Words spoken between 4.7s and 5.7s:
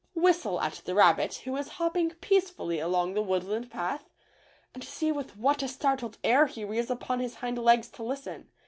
and see with what a